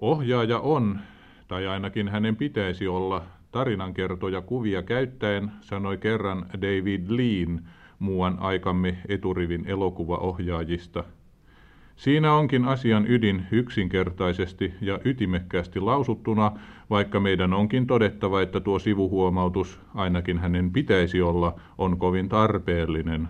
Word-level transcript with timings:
Ohjaaja 0.00 0.58
on, 0.58 0.98
tai 1.48 1.66
ainakin 1.66 2.08
hänen 2.08 2.36
pitäisi 2.36 2.88
olla, 2.88 3.22
tarinankertoja 3.52 4.40
kuvia 4.40 4.82
käyttäen, 4.82 5.50
sanoi 5.60 5.98
kerran 5.98 6.46
David 6.52 7.06
Lean, 7.08 7.60
muuan 7.98 8.38
aikamme 8.40 8.98
eturivin 9.08 9.66
elokuvaohjaajista. 9.66 11.04
Siinä 11.96 12.32
onkin 12.34 12.64
asian 12.64 13.06
ydin 13.10 13.46
yksinkertaisesti 13.50 14.74
ja 14.80 14.98
ytimekkäästi 15.04 15.80
lausuttuna, 15.80 16.52
vaikka 16.90 17.20
meidän 17.20 17.52
onkin 17.52 17.86
todettava, 17.86 18.42
että 18.42 18.60
tuo 18.60 18.78
sivuhuomautus, 18.78 19.80
ainakin 19.94 20.38
hänen 20.38 20.70
pitäisi 20.70 21.22
olla, 21.22 21.60
on 21.78 21.98
kovin 21.98 22.28
tarpeellinen. 22.28 23.28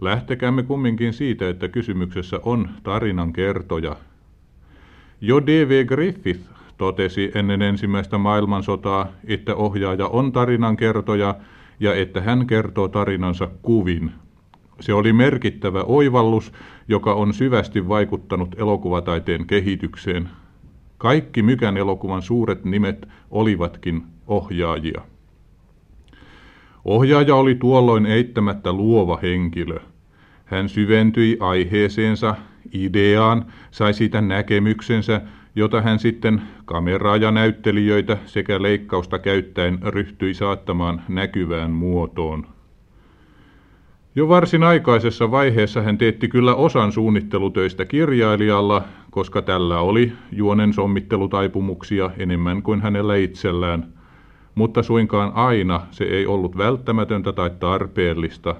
Lähtekäämme 0.00 0.62
kumminkin 0.62 1.12
siitä, 1.12 1.48
että 1.48 1.68
kysymyksessä 1.68 2.40
on 2.42 2.68
tarinan 2.82 3.32
kertoja. 3.32 3.96
Jo 5.20 5.46
D.V. 5.46 5.84
Griffith 5.84 6.40
totesi 6.78 7.30
ennen 7.34 7.62
ensimmäistä 7.62 8.18
maailmansotaa, 8.18 9.06
että 9.26 9.54
ohjaaja 9.54 10.08
on 10.08 10.32
tarinan 10.32 10.76
kertoja 10.76 11.34
ja 11.80 11.94
että 11.94 12.20
hän 12.20 12.46
kertoo 12.46 12.88
tarinansa 12.88 13.48
kuvin. 13.62 14.12
Se 14.80 14.94
oli 14.94 15.12
merkittävä 15.12 15.82
oivallus, 15.82 16.52
joka 16.88 17.14
on 17.14 17.34
syvästi 17.34 17.88
vaikuttanut 17.88 18.54
elokuvataiteen 18.58 19.46
kehitykseen. 19.46 20.28
Kaikki 20.98 21.42
Mykän 21.42 21.76
elokuvan 21.76 22.22
suuret 22.22 22.64
nimet 22.64 23.08
olivatkin 23.30 24.02
ohjaajia. 24.26 25.00
Ohjaaja 26.84 27.34
oli 27.36 27.54
tuolloin 27.54 28.06
eittämättä 28.06 28.72
luova 28.72 29.18
henkilö. 29.22 29.80
Hän 30.44 30.68
syventyi 30.68 31.36
aiheeseensa, 31.40 32.34
ideaan, 32.72 33.44
sai 33.70 33.94
siitä 33.94 34.20
näkemyksensä, 34.20 35.20
jota 35.56 35.82
hän 35.82 35.98
sitten 35.98 36.42
kameraa 36.64 37.16
ja 37.16 37.30
näyttelijöitä 37.30 38.18
sekä 38.26 38.62
leikkausta 38.62 39.18
käyttäen 39.18 39.78
ryhtyi 39.82 40.34
saattamaan 40.34 41.02
näkyvään 41.08 41.70
muotoon. 41.70 42.46
Jo 44.16 44.28
varsin 44.28 44.62
aikaisessa 44.62 45.30
vaiheessa 45.30 45.82
hän 45.82 45.98
teetti 45.98 46.28
kyllä 46.28 46.54
osan 46.54 46.92
suunnittelutöistä 46.92 47.84
kirjailijalla, 47.84 48.82
koska 49.10 49.42
tällä 49.42 49.80
oli 49.80 50.12
juonen 50.32 50.72
sommittelutaipumuksia 50.72 52.10
enemmän 52.18 52.62
kuin 52.62 52.80
hänellä 52.80 53.16
itsellään, 53.16 53.92
mutta 54.54 54.82
suinkaan 54.82 55.32
aina 55.34 55.80
se 55.90 56.04
ei 56.04 56.26
ollut 56.26 56.58
välttämätöntä 56.58 57.32
tai 57.32 57.50
tarpeellista. 57.50 58.56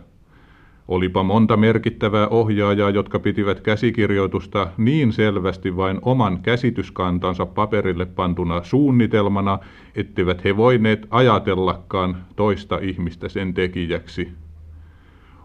Olipa 0.88 1.22
monta 1.22 1.56
merkittävää 1.56 2.28
ohjaajaa, 2.28 2.90
jotka 2.90 3.18
pitivät 3.18 3.60
käsikirjoitusta 3.60 4.68
niin 4.76 5.12
selvästi 5.12 5.76
vain 5.76 5.98
oman 6.02 6.38
käsityskantansa 6.42 7.46
paperille 7.46 8.06
pantuna 8.06 8.62
suunnitelmana, 8.62 9.58
etteivät 9.94 10.44
he 10.44 10.56
voineet 10.56 11.06
ajatellakaan 11.10 12.16
toista 12.36 12.78
ihmistä 12.82 13.28
sen 13.28 13.54
tekijäksi. 13.54 14.32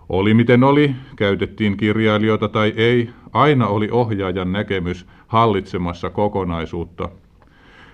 Oli 0.09 0.33
miten 0.33 0.63
oli, 0.63 0.95
käytettiin 1.15 1.77
kirjailijoita 1.77 2.47
tai 2.47 2.73
ei, 2.75 3.09
aina 3.33 3.67
oli 3.67 3.89
ohjaajan 3.91 4.51
näkemys 4.51 5.05
hallitsemassa 5.27 6.09
kokonaisuutta. 6.09 7.09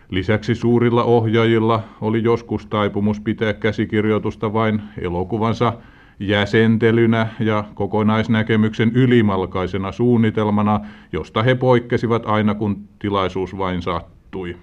Lisäksi 0.10 0.56
suurilla 0.56 1.04
ohjaajilla 1.04 1.84
oli 2.02 2.24
joskus 2.24 2.66
taipumus 2.66 3.20
pitää 3.20 3.54
käsikirjoitusta 3.54 4.54
vain 4.54 4.82
elokuvansa 5.02 5.74
jäsentelynä 6.20 7.28
ja 7.40 7.64
kokonaisnäkemyksen 7.76 8.92
ylimalkaisena 8.94 9.92
suunnitelmana, 9.92 10.80
josta 11.12 11.44
he 11.44 11.56
poikkesivat 11.56 12.26
aina 12.26 12.56
kun 12.56 12.80
tilaisuus 13.00 13.58
vain 13.58 13.82
sattui. 13.82 14.58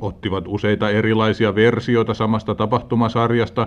Ottivat 0.00 0.44
useita 0.48 0.90
erilaisia 0.90 1.54
versioita 1.54 2.14
samasta 2.14 2.54
tapahtumasarjasta 2.54 3.66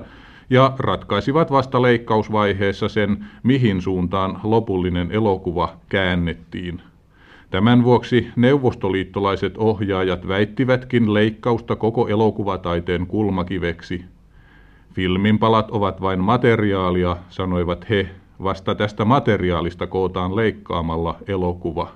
ja 0.50 0.74
ratkaisivat 0.80 1.52
vasta 1.52 1.82
leikkausvaiheessa 1.82 2.90
sen, 2.90 3.26
mihin 3.44 3.82
suuntaan 3.82 4.40
lopullinen 4.44 5.12
elokuva 5.12 5.78
käännettiin. 5.90 6.82
Tämän 7.50 7.84
vuoksi 7.84 8.28
neuvostoliittolaiset 8.36 9.58
ohjaajat 9.58 10.28
väittivätkin 10.28 11.14
leikkausta 11.14 11.76
koko 11.76 12.08
elokuvataiteen 12.08 13.08
kulmakiveksi. 13.08 14.06
Filminpalat 14.94 15.72
ovat 15.72 16.02
vain 16.02 16.20
materiaalia, 16.20 17.18
sanoivat 17.30 17.90
he, 17.90 18.10
vasta 18.44 18.76
tästä 18.76 19.06
materiaalista 19.06 19.88
kootaan 19.88 20.36
leikkaamalla 20.36 21.16
elokuva. 21.28 21.92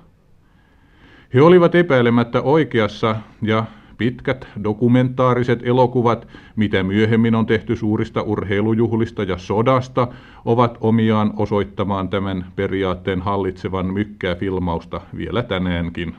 He 1.34 1.42
olivat 1.42 1.74
epäilemättä 1.74 2.42
oikeassa 2.42 3.16
ja 3.42 3.64
Pitkät 3.98 4.46
dokumentaariset 4.64 5.60
elokuvat, 5.62 6.28
mitä 6.56 6.82
myöhemmin 6.82 7.34
on 7.34 7.46
tehty 7.46 7.76
suurista 7.76 8.22
urheilujuhlista 8.22 9.22
ja 9.22 9.38
sodasta, 9.38 10.08
ovat 10.44 10.78
omiaan 10.80 11.32
osoittamaan 11.36 12.08
tämän 12.08 12.46
periaatteen 12.56 13.22
hallitsevan 13.22 13.86
mykkää 13.86 14.34
filmausta 14.34 15.00
vielä 15.16 15.42
tänäänkin. 15.42 16.16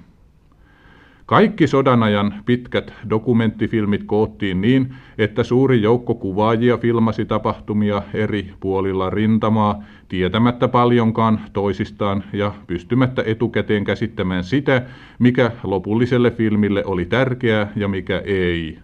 Kaikki 1.27 1.67
sodanajan 1.67 2.33
pitkät 2.45 2.93
dokumenttifilmit 3.09 4.03
koottiin 4.03 4.61
niin, 4.61 4.93
että 5.17 5.43
suuri 5.43 5.81
joukko 5.81 6.15
kuvaajia 6.15 6.77
filmasi 6.77 7.25
tapahtumia 7.25 8.01
eri 8.13 8.53
puolilla 8.59 9.09
rintamaa, 9.09 9.83
tietämättä 10.09 10.67
paljonkaan 10.67 11.39
toisistaan 11.53 12.23
ja 12.33 12.53
pystymättä 12.67 13.23
etukäteen 13.25 13.83
käsittämään 13.83 14.43
sitä, 14.43 14.81
mikä 15.19 15.51
lopulliselle 15.63 16.31
filmille 16.31 16.85
oli 16.85 17.05
tärkeää 17.05 17.71
ja 17.75 17.87
mikä 17.87 18.19
ei. 18.25 18.79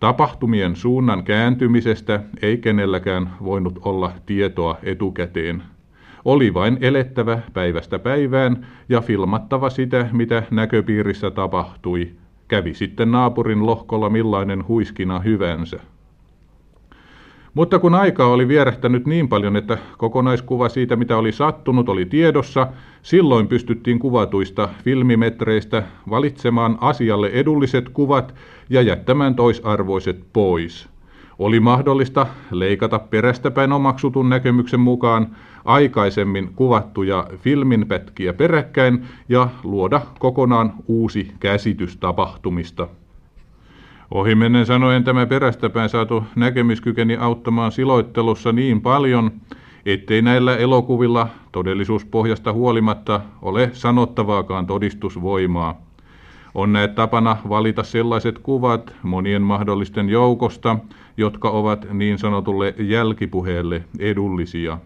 Tapahtumien 0.00 0.76
suunnan 0.76 1.24
kääntymisestä 1.24 2.22
ei 2.42 2.58
kenelläkään 2.58 3.30
voinut 3.44 3.78
olla 3.82 4.12
tietoa 4.26 4.78
etukäteen. 4.82 5.62
Oli 6.26 6.54
vain 6.54 6.78
elettävä 6.80 7.38
päivästä 7.52 7.98
päivään 7.98 8.66
ja 8.88 9.00
filmattava 9.00 9.70
sitä, 9.70 10.08
mitä 10.12 10.42
näköpiirissä 10.50 11.30
tapahtui. 11.30 12.10
Kävi 12.48 12.74
sitten 12.74 13.10
naapurin 13.10 13.66
lohkolla 13.66 14.10
millainen 14.10 14.68
huiskina 14.68 15.20
hyvänsä. 15.20 15.80
Mutta 17.54 17.78
kun 17.78 17.94
aikaa 17.94 18.28
oli 18.28 18.48
vierähtänyt 18.48 19.06
niin 19.06 19.28
paljon, 19.28 19.56
että 19.56 19.78
kokonaiskuva 19.98 20.68
siitä, 20.68 20.96
mitä 20.96 21.16
oli 21.16 21.32
sattunut, 21.32 21.88
oli 21.88 22.04
tiedossa, 22.04 22.66
silloin 23.02 23.48
pystyttiin 23.48 23.98
kuvatuista 23.98 24.68
filmimetreistä 24.84 25.82
valitsemaan 26.10 26.78
asialle 26.80 27.26
edulliset 27.26 27.88
kuvat 27.88 28.34
ja 28.70 28.82
jättämään 28.82 29.34
toisarvoiset 29.34 30.24
pois. 30.32 30.95
Oli 31.38 31.60
mahdollista 31.60 32.26
leikata 32.50 32.98
perästäpäin 32.98 33.72
omaksutun 33.72 34.28
näkemyksen 34.28 34.80
mukaan 34.80 35.26
aikaisemmin 35.64 36.50
kuvattuja 36.56 37.26
filminpätkiä 37.36 38.32
peräkkäin 38.32 39.04
ja 39.28 39.48
luoda 39.64 40.00
kokonaan 40.18 40.72
uusi 40.88 41.32
käsitys 41.40 41.96
tapahtumista. 41.96 42.88
Ohimennen 44.10 44.66
sanoen 44.66 45.04
tämä 45.04 45.26
perästäpäin 45.26 45.88
saatu 45.88 46.24
näkemys 46.36 46.80
kykeni 46.80 47.16
auttamaan 47.16 47.72
siloittelussa 47.72 48.52
niin 48.52 48.80
paljon, 48.80 49.30
ettei 49.86 50.22
näillä 50.22 50.56
elokuvilla 50.56 51.28
todellisuuspohjasta 51.52 52.52
huolimatta 52.52 53.20
ole 53.42 53.70
sanottavaakaan 53.72 54.66
todistusvoimaa. 54.66 55.80
On 56.56 56.72
näet 56.72 56.94
tapana 56.94 57.36
valita 57.48 57.82
sellaiset 57.82 58.38
kuvat 58.38 58.94
monien 59.02 59.42
mahdollisten 59.42 60.08
joukosta, 60.08 60.78
jotka 61.16 61.50
ovat 61.50 61.86
niin 61.92 62.18
sanotulle 62.18 62.74
jälkipuheelle 62.78 63.84
edullisia. 63.98 64.78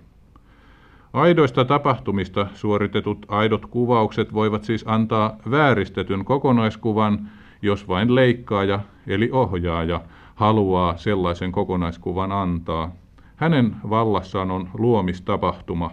Aidoista 1.13 1.65
tapahtumista 1.65 2.47
suoritetut 2.55 3.27
aidot 3.29 3.67
kuvaukset 3.67 4.35
voivat 4.35 4.65
siis 4.65 4.85
antaa 4.89 5.37
vääristetyn 5.51 6.25
kokonaiskuvan, 6.25 7.29
jos 7.63 7.89
vain 7.89 8.15
leikkaaja 8.15 8.81
eli 9.07 9.29
ohjaaja 9.33 10.01
haluaa 10.35 10.97
sellaisen 10.97 11.53
kokonaiskuvan 11.53 12.33
antaa. 12.33 12.93
Hänen 13.37 13.77
vallassaan 13.91 14.51
on 14.51 14.69
luomistapahtuma. 14.75 15.91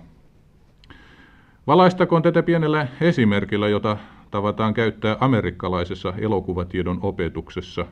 Valaistakoon 1.67 2.21
tätä 2.21 2.43
pienellä 2.43 2.87
esimerkillä, 3.01 3.67
jota 3.67 3.97
tavataan 4.31 4.73
käyttää 4.73 5.17
amerikkalaisessa 5.19 6.13
elokuvatiedon 6.17 6.99
opetuksessa. 7.01 7.85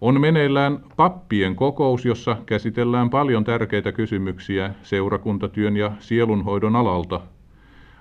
On 0.00 0.20
meneillään 0.20 0.80
pappien 0.96 1.56
kokous, 1.56 2.04
jossa 2.04 2.36
käsitellään 2.46 3.10
paljon 3.10 3.44
tärkeitä 3.44 3.92
kysymyksiä 3.92 4.74
seurakuntatyön 4.82 5.76
ja 5.76 5.92
sielunhoidon 5.98 6.76
alalta. 6.76 7.20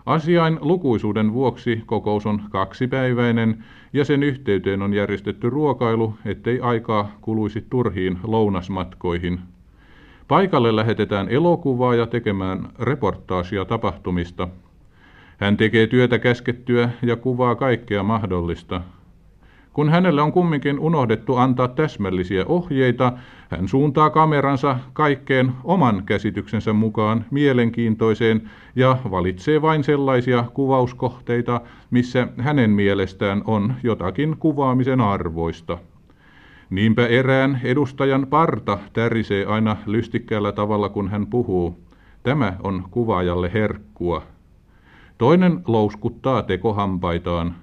Asiain 0.05 0.57
lukuisuuden 0.61 1.33
vuoksi 1.33 1.83
kokous 1.85 2.25
on 2.25 2.41
kaksipäiväinen 2.49 3.63
ja 3.93 4.05
sen 4.05 4.23
yhteyteen 4.23 4.81
on 4.81 4.93
järjestetty 4.93 5.49
ruokailu, 5.49 6.13
ettei 6.25 6.59
aikaa 6.59 7.11
kuluisi 7.21 7.65
turhiin 7.69 8.19
lounasmatkoihin. 8.23 9.39
Paikalle 10.27 10.75
lähetetään 10.75 11.29
elokuvaa 11.29 11.95
ja 11.95 12.07
tekemään 12.07 12.69
reportaasia 12.79 13.65
tapahtumista– 13.65 14.47
hän 15.41 15.57
tekee 15.57 15.87
työtä 15.87 16.19
käskettyä 16.19 16.89
ja 17.01 17.15
kuvaa 17.15 17.55
kaikkea 17.55 18.03
mahdollista. 18.03 18.81
Kun 19.73 19.89
hänelle 19.89 20.21
on 20.21 20.31
kumminkin 20.31 20.79
unohdettu 20.79 21.35
antaa 21.35 21.67
täsmällisiä 21.67 22.45
ohjeita, 22.45 23.13
hän 23.49 23.67
suuntaa 23.67 24.09
kameransa 24.09 24.79
kaikkeen 24.93 25.51
oman 25.63 26.03
käsityksensä 26.05 26.73
mukaan 26.73 27.25
mielenkiintoiseen 27.31 28.49
ja 28.75 28.97
valitsee 29.11 29.61
vain 29.61 29.83
sellaisia 29.83 30.43
kuvauskohteita, 30.53 31.61
missä 31.91 32.27
hänen 32.37 32.69
mielestään 32.69 33.41
on 33.45 33.73
jotakin 33.83 34.35
kuvaamisen 34.39 35.01
arvoista. 35.01 35.77
Niinpä 36.69 37.07
erään 37.07 37.61
edustajan 37.63 38.27
parta 38.27 38.77
tärisee 38.93 39.45
aina 39.45 39.77
lystikkäällä 39.85 40.51
tavalla, 40.51 40.89
kun 40.89 41.09
hän 41.09 41.27
puhuu. 41.27 41.79
Tämä 42.23 42.53
on 42.63 42.83
kuvaajalle 42.91 43.51
herkkua. 43.53 44.23
Toinen 45.21 45.61
louskuttaa 45.67 46.43
tekohampaitaan. 46.43 47.55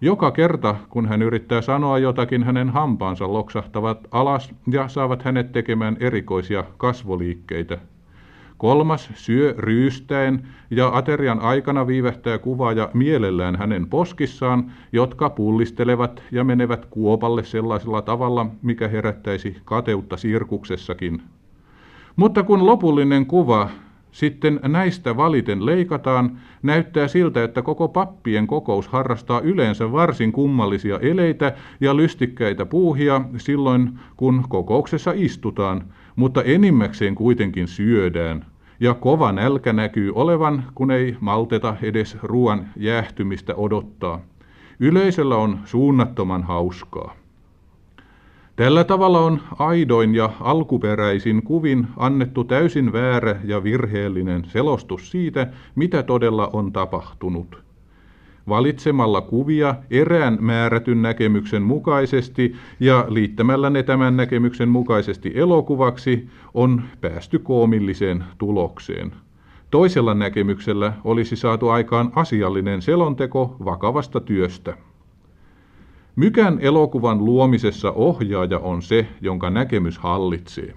Joka 0.00 0.30
kerta, 0.30 0.74
kun 0.88 1.08
hän 1.08 1.22
yrittää 1.22 1.62
sanoa 1.62 1.98
jotakin, 1.98 2.42
hänen 2.42 2.70
hampaansa 2.70 3.32
loksahtavat 3.32 3.98
alas 4.10 4.54
ja 4.70 4.88
saavat 4.88 5.22
hänet 5.22 5.52
tekemään 5.52 5.96
erikoisia 6.00 6.64
kasvoliikkeitä. 6.76 7.78
Kolmas 8.58 9.10
syö 9.14 9.54
ryystäen 9.58 10.48
ja 10.70 10.90
aterian 10.94 11.40
aikana 11.40 11.86
viivähtää 11.86 12.38
kuvaaja 12.38 12.90
mielellään 12.94 13.56
hänen 13.56 13.86
poskissaan, 13.86 14.72
jotka 14.92 15.30
pullistelevat 15.30 16.22
ja 16.32 16.44
menevät 16.44 16.86
kuopalle 16.86 17.44
sellaisella 17.44 18.02
tavalla, 18.02 18.46
mikä 18.62 18.88
herättäisi 18.88 19.56
kateutta 19.64 20.16
sirkuksessakin. 20.16 21.22
Mutta 22.16 22.42
kun 22.42 22.66
lopullinen 22.66 23.26
kuva 23.26 23.68
sitten 24.14 24.60
näistä 24.62 25.16
valiten 25.16 25.66
leikataan, 25.66 26.38
näyttää 26.62 27.08
siltä, 27.08 27.44
että 27.44 27.62
koko 27.62 27.88
pappien 27.88 28.46
kokous 28.46 28.88
harrastaa 28.88 29.40
yleensä 29.40 29.92
varsin 29.92 30.32
kummallisia 30.32 30.98
eleitä 30.98 31.52
ja 31.80 31.96
lystikkäitä 31.96 32.66
puuhia 32.66 33.20
silloin, 33.36 33.98
kun 34.16 34.44
kokouksessa 34.48 35.12
istutaan, 35.14 35.82
mutta 36.16 36.42
enimmäkseen 36.42 37.14
kuitenkin 37.14 37.68
syödään. 37.68 38.46
Ja 38.80 38.94
kova 38.94 39.32
nälkä 39.32 39.72
näkyy 39.72 40.12
olevan, 40.14 40.64
kun 40.74 40.90
ei 40.90 41.16
malteta 41.20 41.76
edes 41.82 42.16
ruoan 42.22 42.68
jäähtymistä 42.76 43.54
odottaa. 43.54 44.20
Yleisöllä 44.80 45.36
on 45.36 45.58
suunnattoman 45.64 46.42
hauskaa. 46.42 47.23
Tällä 48.56 48.84
tavalla 48.84 49.20
on 49.20 49.40
aidoin 49.58 50.14
ja 50.14 50.30
alkuperäisin 50.40 51.42
kuvin 51.42 51.86
annettu 51.96 52.44
täysin 52.44 52.92
väärä 52.92 53.40
ja 53.44 53.64
virheellinen 53.64 54.44
selostus 54.48 55.10
siitä, 55.10 55.46
mitä 55.74 56.02
todella 56.02 56.50
on 56.52 56.72
tapahtunut. 56.72 57.62
Valitsemalla 58.48 59.20
kuvia 59.20 59.74
erään 59.90 60.38
määrätyn 60.40 61.02
näkemyksen 61.02 61.62
mukaisesti 61.62 62.54
ja 62.80 63.06
liittämällä 63.08 63.70
ne 63.70 63.82
tämän 63.82 64.16
näkemyksen 64.16 64.68
mukaisesti 64.68 65.32
elokuvaksi 65.34 66.28
on 66.54 66.82
päästy 67.00 67.38
koomilliseen 67.38 68.24
tulokseen. 68.38 69.12
Toisella 69.70 70.14
näkemyksellä 70.14 70.92
olisi 71.04 71.36
saatu 71.36 71.68
aikaan 71.68 72.12
asiallinen 72.14 72.82
selonteko 72.82 73.56
vakavasta 73.64 74.20
työstä. 74.20 74.76
Mykän 76.16 76.58
elokuvan 76.60 77.24
luomisessa 77.24 77.92
ohjaaja 77.92 78.58
on 78.58 78.82
se, 78.82 79.06
jonka 79.20 79.50
näkemys 79.50 79.98
hallitsee. 79.98 80.74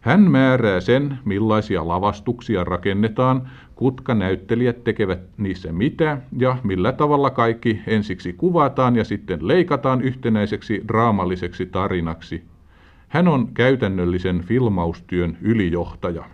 Hän 0.00 0.20
määrää 0.30 0.80
sen, 0.80 1.18
millaisia 1.24 1.88
lavastuksia 1.88 2.64
rakennetaan, 2.64 3.50
kutka 3.74 4.14
näyttelijät 4.14 4.84
tekevät 4.84 5.20
niissä 5.36 5.72
mitä 5.72 6.18
ja 6.38 6.56
millä 6.62 6.92
tavalla 6.92 7.30
kaikki 7.30 7.80
ensiksi 7.86 8.32
kuvataan 8.32 8.96
ja 8.96 9.04
sitten 9.04 9.48
leikataan 9.48 10.02
yhtenäiseksi 10.02 10.82
draamalliseksi 10.88 11.66
tarinaksi. 11.66 12.44
Hän 13.08 13.28
on 13.28 13.48
käytännöllisen 13.54 14.40
filmaustyön 14.40 15.38
ylijohtaja. 15.42 16.24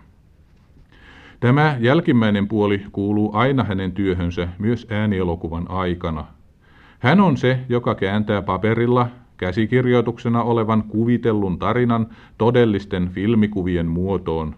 Tämä 1.39 1.77
jälkimmäinen 1.79 2.47
puoli 2.47 2.81
kuuluu 2.91 3.31
aina 3.33 3.63
hänen 3.63 3.91
työhönsä 3.91 4.47
myös 4.59 4.87
äänielokuvan 4.89 5.65
aikana– 5.69 6.25
hän 7.01 7.19
on 7.21 7.37
se, 7.37 7.59
joka 7.69 7.95
kääntää 7.95 8.41
paperilla 8.41 9.07
käsikirjoituksena 9.37 10.43
olevan 10.43 10.83
kuvitellun 10.83 11.59
tarinan 11.59 12.07
todellisten 12.37 13.09
filmikuvien 13.09 13.87
muotoon. 13.87 14.55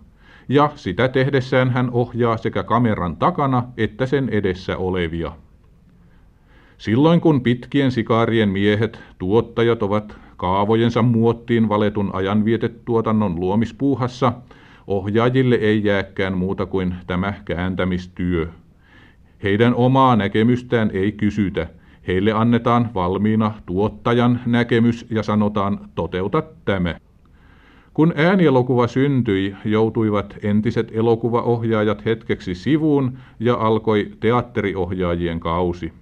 Ja 0.49 0.71
sitä 0.75 1.07
tehdessään 1.07 1.69
hän 1.69 1.89
ohjaa 1.91 2.37
sekä 2.37 2.63
kameran 2.63 3.17
takana 3.17 3.63
että 3.77 4.05
sen 4.05 4.29
edessä 4.29 4.77
olevia. 4.77 5.31
Silloin 6.77 7.21
kun 7.21 7.41
pitkien 7.41 7.91
sikaarien 7.91 8.49
miehet, 8.49 8.99
tuottajat 9.17 9.83
ovat 9.83 10.17
kaavojensa 10.37 11.01
muottiin 11.01 11.69
valetun 11.69 12.09
ajanvietetuotannon 12.13 13.39
luomispuuhassa, 13.39 14.33
ohjaajille 14.87 15.55
ei 15.55 15.83
jääkään 15.83 16.37
muuta 16.37 16.65
kuin 16.65 16.95
tämä 17.07 17.33
kääntämistyö. 17.45 18.47
Heidän 19.43 19.75
omaa 19.75 20.15
näkemystään 20.15 20.91
ei 20.93 21.11
kysytä– 21.11 21.67
Heille 22.07 22.31
annetaan 22.31 22.89
valmiina 22.93 23.51
tuottajan 23.65 24.39
näkemys 24.45 25.05
ja 25.09 25.23
sanotaan 25.23 25.79
toteuta 25.95 26.43
tämä. 26.65 26.95
Kun 27.93 28.13
äänielokuva 28.15 28.87
syntyi, 28.87 29.55
joutuivat 29.65 30.35
entiset 30.43 30.91
elokuvaohjaajat 30.93 32.05
hetkeksi 32.05 32.55
sivuun 32.55 33.17
ja 33.39 33.55
alkoi 33.55 34.11
teatteriohjaajien 34.19 35.39
kausi. 35.39 35.93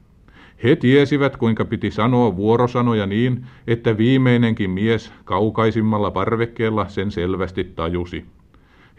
He 0.63 0.75
tiesivät, 0.75 1.37
kuinka 1.37 1.65
piti 1.65 1.91
sanoa 1.91 2.35
vuorosanoja 2.35 3.05
niin, 3.05 3.45
että 3.67 3.97
viimeinenkin 3.97 4.69
mies 4.69 5.13
kaukaisimmalla 5.23 6.11
parvekkeella 6.11 6.87
sen 6.87 7.11
selvästi 7.11 7.63
tajusi. 7.63 8.25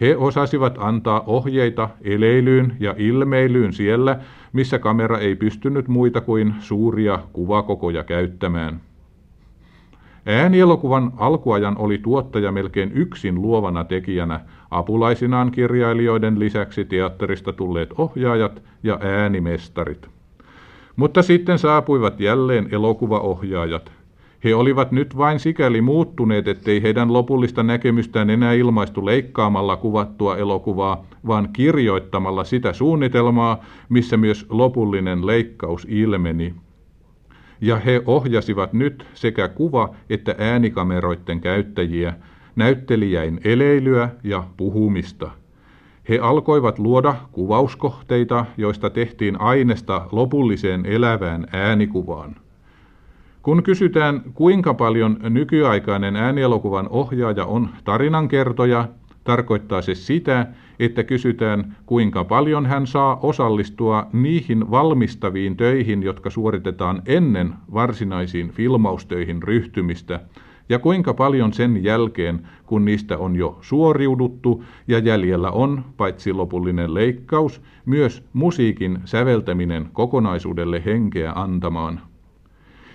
He 0.01 0.17
osasivat 0.17 0.75
antaa 0.79 1.25
ohjeita 1.27 1.89
eleilyyn 2.05 2.77
ja 2.81 2.95
ilmeilyyn 2.99 3.73
siellä, 3.73 4.19
missä 4.53 4.79
kamera 4.79 5.19
ei 5.19 5.35
pystynyt 5.37 5.89
muita 5.89 6.21
kuin 6.21 6.55
suuria 6.61 7.19
kuvakokoja 7.33 8.05
käyttämään. 8.05 8.81
Äänielokuvan 10.27 11.13
alkuajan 11.17 11.79
oli 11.79 11.99
tuottaja 11.99 12.53
melkein 12.53 12.93
yksin 12.95 13.43
luovana 13.43 13.85
tekijänä, 13.85 14.41
apulaisinaan 14.71 15.51
kirjailijoiden 15.51 16.39
lisäksi 16.39 16.85
teatterista 16.85 17.53
tulleet 17.53 17.91
ohjaajat 17.99 18.63
ja 18.83 18.99
äänimestarit. 19.01 20.09
Mutta 20.97 21.23
sitten 21.23 21.59
saapuivat 21.59 22.21
jälleen 22.21 22.69
elokuvaohjaajat, 22.71 23.93
he 24.45 24.55
olivat 24.55 24.93
nyt 24.93 25.17
vain 25.17 25.41
sikäli 25.41 25.81
muuttuneet, 25.81 26.49
ettei 26.49 26.83
heidän 26.83 27.13
lopullista 27.13 27.63
näkemystään 27.63 28.31
enää 28.31 28.53
ilmaistu 28.53 29.07
leikkaamalla 29.07 29.77
kuvattua 29.77 30.37
elokuvaa, 30.37 31.05
vaan 31.27 31.49
kirjoittamalla 31.53 32.45
sitä 32.45 32.73
suunnitelmaa, 32.73 33.65
missä 33.89 34.17
myös 34.17 34.47
lopullinen 34.49 35.27
leikkaus 35.27 35.87
ilmeni. 35.91 36.55
Ja 37.61 37.77
he 37.77 38.03
ohjasivat 38.07 38.73
nyt 38.73 39.07
sekä 39.15 39.49
kuva- 39.49 39.95
että 40.11 40.35
äänikameroiden 40.39 41.41
käyttäjiä, 41.41 42.15
näyttelijäin 42.57 43.41
eleilyä 43.45 44.09
ja 44.25 44.45
puhumista. 44.57 45.31
He 46.09 46.19
alkoivat 46.19 46.79
luoda 46.79 47.15
kuvauskohteita, 47.33 48.47
joista 48.57 48.91
tehtiin 48.91 49.41
aineesta 49.41 50.09
lopulliseen 50.13 50.87
elävään 50.87 51.47
äänikuvaan. 51.53 52.42
Kun 53.43 53.63
kysytään, 53.63 54.23
kuinka 54.35 54.75
paljon 54.75 55.17
nykyaikainen 55.31 56.17
äänielokuvan 56.17 56.89
ohjaaja 56.89 57.45
on 57.45 57.69
tarinankertoja, 57.85 58.89
tarkoittaa 59.25 59.83
se 59.83 59.95
sitä, 59.95 60.47
että 60.79 61.05
kysytään, 61.05 61.77
kuinka 61.87 62.25
paljon 62.25 62.67
hän 62.67 62.87
saa 62.87 63.19
osallistua 63.23 64.07
niihin 64.13 64.71
valmistaviin 64.71 65.57
töihin, 65.57 66.03
jotka 66.03 66.31
suoritetaan 66.31 67.03
ennen 67.07 67.55
varsinaisiin 67.75 68.51
filmaustöihin 68.51 69.43
ryhtymistä, 69.43 70.21
ja 70.69 70.79
kuinka 70.79 71.15
paljon 71.15 71.53
sen 71.53 71.85
jälkeen, 71.85 72.49
kun 72.67 72.85
niistä 72.85 73.19
on 73.19 73.37
jo 73.37 73.59
suoriuduttu 73.61 74.65
ja 74.89 74.99
jäljellä 74.99 75.51
on, 75.51 75.85
paitsi 75.97 76.33
lopullinen 76.33 76.95
leikkaus, 76.95 77.63
myös 77.87 78.25
musiikin 78.33 78.99
säveltäminen 79.05 79.89
kokonaisuudelle 79.93 80.83
henkeä 80.85 81.33
antamaan. 81.35 82.12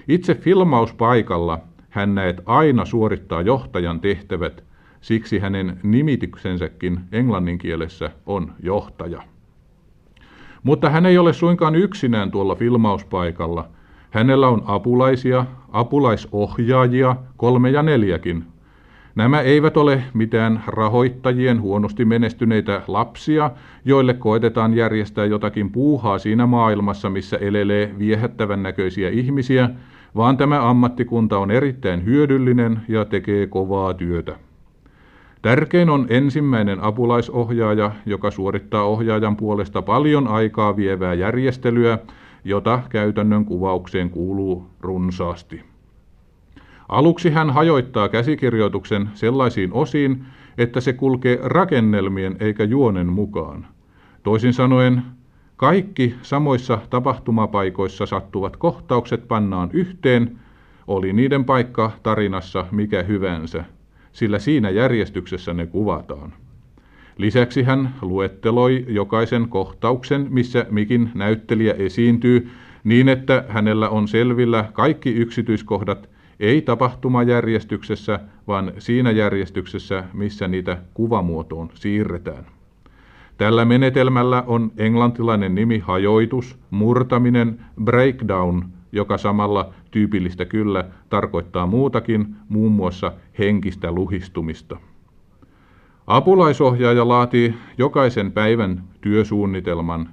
Itse 0.08 0.36
filmauspaikalla 0.36 1.60
hän 1.90 2.16
näet 2.16 2.42
aina 2.46 2.86
suorittaa 2.86 3.42
johtajan 3.42 4.00
tehtävät, 4.00 4.64
siksi 5.02 5.40
hänen 5.40 5.80
nimityksensäkin 5.84 7.00
englannin 7.12 7.58
kielessä 7.58 8.12
on 8.26 8.52
johtaja. 8.64 9.22
Mutta 10.64 10.90
hän 10.90 11.06
ei 11.06 11.18
ole 11.18 11.34
suinkaan 11.34 11.76
yksinään 11.76 12.32
tuolla 12.32 12.56
filmauspaikalla. 12.56 13.70
Hänellä 14.12 14.48
on 14.48 14.64
apulaisia, 14.66 15.46
apulaisohjaajia, 15.72 17.16
kolme 17.38 17.70
ja 17.70 17.84
neljäkin. 17.84 18.44
Nämä 19.16 19.42
eivät 19.42 19.78
ole 19.78 20.04
mitään 20.14 20.64
rahoittajien 20.68 21.62
huonosti 21.62 22.06
menestyneitä 22.06 22.82
lapsia, 22.88 23.52
joille 23.86 24.14
koetetaan 24.14 24.74
järjestää 24.74 25.26
jotakin 25.26 25.72
puuhaa 25.72 26.18
siinä 26.18 26.46
maailmassa, 26.46 27.10
missä 27.10 27.38
elelee 27.38 27.94
viehättävän 28.00 28.64
näköisiä 28.64 29.10
ihmisiä, 29.10 29.70
vaan 30.16 30.38
tämä 30.38 30.70
ammattikunta 30.70 31.38
on 31.38 31.52
erittäin 31.52 32.06
hyödyllinen 32.06 32.82
ja 32.88 33.06
tekee 33.06 33.48
kovaa 33.48 33.94
työtä. 33.94 34.36
Tärkein 35.42 35.90
on 35.90 36.06
ensimmäinen 36.10 36.84
apulaisohjaaja, 36.84 37.92
joka 38.06 38.32
suorittaa 38.32 38.84
ohjaajan 38.84 39.36
puolesta 39.36 39.82
paljon 39.82 40.28
aikaa 40.28 40.76
vievää 40.76 41.14
järjestelyä, 41.14 42.00
jota 42.44 42.80
käytännön 42.90 43.46
kuvaukseen 43.46 44.10
kuuluu 44.10 44.70
runsaasti. 44.82 45.64
Aluksi 46.90 47.30
hän 47.30 47.50
hajoittaa 47.50 48.10
käsikirjoituksen 48.10 49.10
sellaisiin 49.14 49.74
osiin, 49.74 50.26
että 50.58 50.82
se 50.82 50.94
kulkee 50.94 51.40
rakennelmien 51.44 52.36
eikä 52.40 52.64
juonen 52.64 53.08
mukaan. 53.08 53.68
Toisin 54.24 54.54
sanoen, 54.54 55.02
kaikki 55.58 56.16
samoissa 56.22 56.80
tapahtumapaikoissa 56.90 58.06
sattuvat 58.06 58.58
kohtaukset 58.58 59.28
pannaan 59.28 59.70
yhteen, 59.74 60.40
oli 60.88 61.14
niiden 61.14 61.46
paikka 61.46 61.92
tarinassa 62.04 62.66
mikä 62.72 63.04
hyvänsä, 63.04 63.64
sillä 64.12 64.40
siinä 64.40 64.70
järjestyksessä 64.70 65.54
ne 65.54 65.66
kuvataan. 65.66 66.34
Lisäksi 67.18 67.64
hän 67.64 67.94
luetteloi 68.02 68.86
jokaisen 68.88 69.50
kohtauksen, 69.50 70.28
missä 70.30 70.66
mikin 70.70 71.12
näyttelijä 71.16 71.74
esiintyy, 71.74 72.50
niin 72.84 73.10
että 73.10 73.46
hänellä 73.48 73.90
on 73.90 74.08
selvillä 74.08 74.70
kaikki 74.74 75.10
yksityiskohdat, 75.10 76.10
ei 76.40 76.62
tapahtumajärjestyksessä, 76.62 78.20
vaan 78.48 78.74
siinä 78.78 79.12
järjestyksessä, 79.12 80.04
missä 80.14 80.48
niitä 80.48 80.78
kuvamuotoon 80.94 81.70
siirretään. 81.74 82.57
Tällä 83.38 83.66
menetelmällä 83.66 84.44
on 84.48 84.72
englantilainen 84.78 85.56
nimi 85.56 85.80
hajoitus, 85.80 86.60
murtaminen, 86.72 87.60
breakdown, 87.84 88.64
joka 88.92 89.18
samalla 89.18 89.70
tyypillistä 89.92 90.46
kyllä 90.46 90.86
tarkoittaa 91.10 91.68
muutakin, 91.68 92.36
muun 92.50 92.72
muassa 92.72 93.12
henkistä 93.40 93.92
luhistumista. 93.92 94.78
Apulaisohjaaja 96.08 97.08
laatii 97.08 97.54
jokaisen 97.78 98.32
päivän 98.32 98.84
työsuunnitelman. 99.02 100.10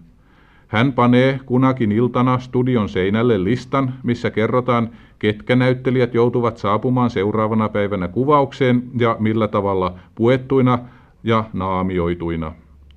Hän 0.69 0.93
panee 0.93 1.41
kunakin 1.47 1.93
iltana 1.93 2.39
studion 2.39 2.89
seinälle 2.89 3.45
listan, 3.45 3.95
missä 4.03 4.31
kerrotaan, 4.31 4.91
ketkä 5.19 5.57
näyttelijät 5.57 6.15
joutuvat 6.15 6.57
saapumaan 6.57 7.11
seuraavana 7.11 7.69
päivänä 7.69 8.09
kuvaukseen 8.09 8.83
ja 8.99 9.17
millä 9.21 9.49
tavalla 9.49 9.95
puettuina 10.15 10.79
ja 11.23 11.45
naamioituina. 11.53 12.53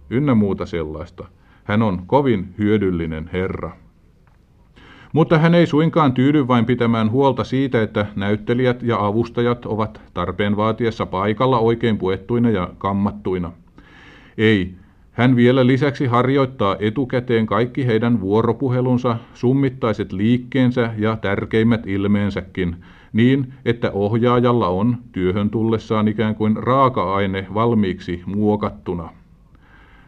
Ynnä 0.10 0.36
muuta 0.36 0.66
sellaista. 0.66 1.26
Hän 1.64 1.82
on 1.82 2.02
kovin 2.08 2.54
hyödyllinen 2.58 3.30
herra. 3.34 3.72
Mutta 5.14 5.38
hän 5.38 5.56
ei 5.56 5.68
suinkaan 5.68 6.14
tyydy 6.14 6.48
vain 6.48 6.66
pitämään 6.66 7.12
huolta 7.12 7.44
siitä, 7.44 7.82
että 7.82 8.06
näyttelijät 8.16 8.84
ja 8.84 9.06
avustajat 9.06 9.66
ovat 9.66 10.02
tarpeen 10.14 10.58
vaatiessa 10.58 11.06
paikalla 11.06 11.60
oikein 11.60 11.98
puettuina 11.98 12.50
ja 12.50 12.70
kammattuina. 12.78 13.52
Ei, 14.38 14.74
hän 15.12 15.36
vielä 15.36 15.68
lisäksi 15.68 16.06
harjoittaa 16.06 16.76
etukäteen 16.80 17.46
kaikki 17.46 17.86
heidän 17.88 18.22
vuoropuhelunsa, 18.22 19.18
summittaiset 19.34 20.12
liikkeensä 20.12 20.94
ja 20.98 21.18
tärkeimmät 21.22 21.88
ilmeensäkin, 21.88 22.76
niin 23.14 23.54
että 23.66 23.92
ohjaajalla 23.92 24.68
on 24.68 24.98
työhön 25.12 25.50
tullessaan 25.50 26.08
ikään 26.08 26.36
kuin 26.36 26.58
raaka-aine 26.58 27.48
valmiiksi 27.54 28.22
muokattuna. 28.26 29.10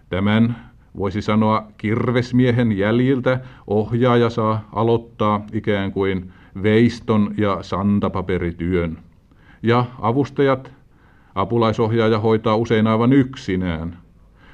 Tämän 0.10 0.56
voisi 0.98 1.22
sanoa 1.22 1.68
kirvesmiehen 1.78 2.78
jäljiltä 2.78 3.40
ohjaaja 3.68 4.30
saa 4.30 4.70
aloittaa 4.74 5.42
ikään 5.54 5.92
kuin 5.92 6.32
veiston 6.64 7.34
ja 7.38 7.58
santapaperityön. 7.62 8.98
Ja 9.64 9.86
avustajat, 10.02 10.72
apulaisohjaaja 11.36 12.20
hoitaa 12.20 12.56
usein 12.56 12.88
aivan 12.88 13.14
yksinään. 13.14 13.98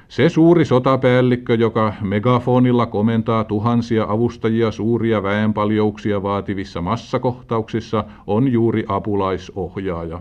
Se 0.08 0.28
suuri 0.28 0.64
sotapäällikkö, 0.64 1.54
joka 1.54 1.94
megafonilla 2.00 2.86
komentaa 2.86 3.44
tuhansia 3.44 4.06
avustajia 4.08 4.70
suuria 4.70 5.22
väenpaljouksia 5.22 6.22
vaativissa 6.22 6.82
massakohtauksissa, 6.82 8.04
on 8.26 8.52
juuri 8.52 8.84
apulaisohjaaja. 8.88 10.20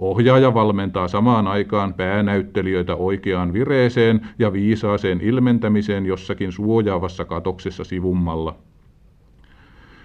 Ohjaaja 0.00 0.54
valmentaa 0.54 1.08
samaan 1.08 1.46
aikaan 1.46 1.94
päänäyttelijöitä 1.94 2.94
oikeaan 2.94 3.52
vireeseen 3.52 4.28
ja 4.38 4.52
viisaaseen 4.52 5.20
ilmentämiseen 5.20 6.06
jossakin 6.06 6.52
suojaavassa 6.52 7.24
katoksessa 7.24 7.84
sivummalla. 7.84 8.54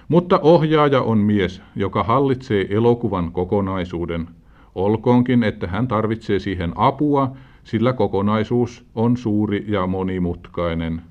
Mutta 0.08 0.40
ohjaaja 0.40 1.02
on 1.02 1.18
mies, 1.18 1.62
joka 1.76 2.04
hallitsee 2.04 2.68
elokuvan 2.70 3.32
kokonaisuuden. 3.32 4.28
Olkoonkin, 4.76 5.44
että 5.44 5.68
hän 5.68 5.88
tarvitsee 5.88 6.40
siihen 6.40 6.72
apua, 6.76 7.32
sillä 7.64 7.94
kokonaisuus 7.94 8.86
on 8.96 9.18
suuri 9.18 9.66
ja 9.68 9.88
monimutkainen. 9.88 11.02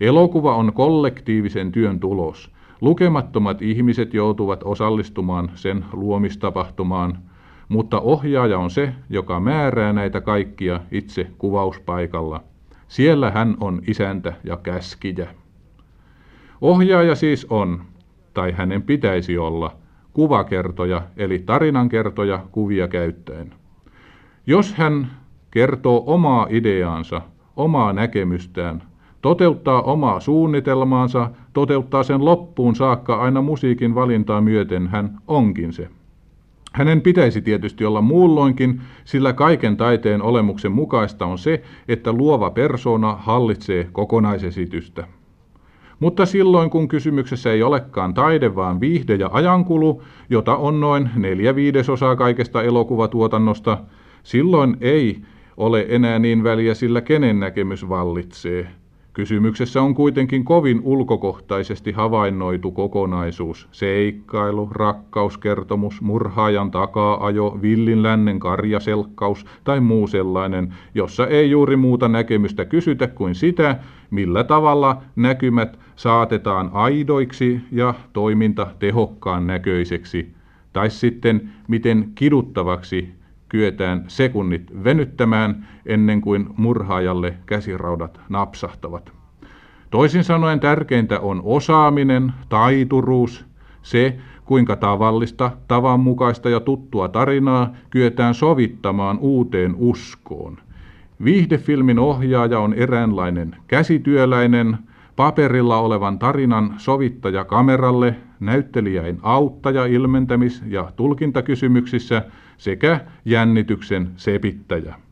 Elokuva 0.00 0.56
on 0.56 0.72
kollektiivisen 0.72 1.72
työn 1.72 2.00
tulos. 2.00 2.50
Lukemattomat 2.80 3.62
ihmiset 3.62 4.14
joutuvat 4.14 4.60
osallistumaan 4.64 5.50
sen 5.54 5.84
luomistapahtumaan– 5.92 7.18
mutta 7.68 8.00
ohjaaja 8.00 8.58
on 8.58 8.70
se, 8.70 8.92
joka 9.10 9.40
määrää 9.40 9.92
näitä 9.92 10.20
kaikkia 10.20 10.80
itse 10.90 11.26
kuvauspaikalla. 11.38 12.42
Siellä 12.88 13.30
hän 13.30 13.56
on 13.60 13.82
isäntä 13.86 14.32
ja 14.44 14.56
käskijä. 14.56 15.28
Ohjaaja 16.60 17.14
siis 17.14 17.46
on, 17.50 17.82
tai 18.34 18.52
hänen 18.52 18.82
pitäisi 18.82 19.38
olla, 19.38 19.76
kuvakertoja 20.12 21.02
eli 21.16 21.38
tarinankertoja 21.38 22.44
kuvia 22.52 22.88
käyttäen. 22.88 23.54
Jos 24.46 24.74
hän 24.74 25.10
kertoo 25.50 26.04
omaa 26.06 26.46
ideaansa, 26.50 27.20
omaa 27.56 27.92
näkemystään, 27.92 28.82
toteuttaa 29.22 29.82
omaa 29.82 30.20
suunnitelmaansa, 30.20 31.30
toteuttaa 31.52 32.02
sen 32.02 32.24
loppuun 32.24 32.76
saakka 32.76 33.16
aina 33.16 33.42
musiikin 33.42 33.94
valintaa 33.94 34.40
myöten, 34.40 34.86
hän 34.86 35.18
onkin 35.28 35.72
se. 35.72 35.88
Hänen 36.76 37.00
pitäisi 37.00 37.42
tietysti 37.42 37.84
olla 37.84 38.00
muulloinkin, 38.00 38.80
sillä 39.04 39.32
kaiken 39.32 39.76
taiteen 39.76 40.22
olemuksen 40.22 40.72
mukaista 40.72 41.26
on 41.26 41.38
se, 41.38 41.62
että 41.88 42.12
luova 42.12 42.50
persona 42.50 43.16
hallitsee 43.20 43.88
kokonaisesitystä. 43.92 45.06
Mutta 46.00 46.26
silloin, 46.26 46.70
kun 46.70 46.88
kysymyksessä 46.88 47.52
ei 47.52 47.62
olekaan 47.62 48.14
taide, 48.14 48.54
vaan 48.54 48.80
viihde 48.80 49.14
ja 49.14 49.28
ajankulu, 49.32 50.02
jota 50.30 50.56
on 50.56 50.80
noin 50.80 51.10
neljä 51.16 51.54
viidesosaa 51.54 52.16
kaikesta 52.16 52.62
elokuvatuotannosta, 52.62 53.78
silloin 54.22 54.76
ei 54.80 55.22
ole 55.56 55.86
enää 55.88 56.18
niin 56.18 56.44
väliä, 56.44 56.74
sillä 56.74 57.00
kenen 57.00 57.40
näkemys 57.40 57.88
vallitsee– 57.88 58.68
Kysymyksessä 59.16 59.82
on 59.82 59.94
kuitenkin 59.94 60.44
kovin 60.44 60.80
ulkokohtaisesti 60.82 61.92
havainnoitu 61.92 62.70
kokonaisuus. 62.70 63.68
Seikkailu, 63.72 64.68
rakkauskertomus, 64.72 66.00
murhaajan 66.02 66.70
takaa-ajo, 66.70 67.58
villin 67.62 68.02
lännen 68.02 68.38
karjaselkkaus 68.38 69.46
tai 69.64 69.80
muu 69.80 70.06
sellainen, 70.06 70.74
jossa 70.94 71.26
ei 71.26 71.50
juuri 71.50 71.76
muuta 71.76 72.08
näkemystä 72.08 72.64
kysytä 72.64 73.06
kuin 73.06 73.34
sitä, 73.34 73.78
millä 74.10 74.44
tavalla 74.44 75.02
näkymät 75.16 75.78
saatetaan 75.96 76.70
aidoiksi 76.72 77.60
ja 77.72 77.94
toiminta 78.12 78.66
tehokkaan 78.78 79.46
näköiseksi, 79.46 80.34
tai 80.72 80.90
sitten 80.90 81.50
miten 81.68 82.12
kiduttavaksi 82.14 83.15
kyetään 83.48 84.04
sekunnit 84.08 84.84
venyttämään 84.84 85.68
ennen 85.86 86.20
kuin 86.20 86.46
murhaajalle 86.56 87.34
käsiraudat 87.46 88.20
napsahtavat. 88.28 89.12
Toisin 89.90 90.24
sanoen 90.24 90.60
tärkeintä 90.60 91.20
on 91.20 91.40
osaaminen, 91.44 92.32
taituruus, 92.48 93.46
se, 93.82 94.16
kuinka 94.44 94.76
tavallista, 94.76 95.50
tavanmukaista 95.68 96.50
ja 96.50 96.60
tuttua 96.60 97.08
tarinaa 97.08 97.72
kyetään 97.90 98.34
sovittamaan 98.34 99.18
uuteen 99.18 99.74
uskoon. 99.78 100.58
Viihdefilmin 101.24 101.98
ohjaaja 101.98 102.58
on 102.58 102.74
eräänlainen 102.74 103.56
käsityöläinen, 103.66 104.78
paperilla 105.16 105.78
olevan 105.78 106.18
tarinan 106.18 106.74
sovittaja 106.76 107.44
kameralle, 107.44 108.16
näyttelijäin 108.40 109.18
auttaja 109.22 109.86
ilmentämis- 109.86 110.62
ja 110.66 110.92
tulkintakysymyksissä 110.96 112.22
sekä 112.58 113.00
jännityksen 113.24 114.10
sepittäjä. 114.16 115.05